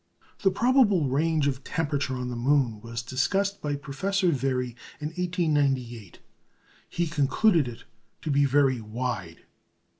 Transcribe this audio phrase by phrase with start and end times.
[0.41, 6.17] The probable range of temperature on the moon was discussed by Professor Very in 1898.
[6.89, 7.83] He concluded it
[8.23, 9.43] to be very wide.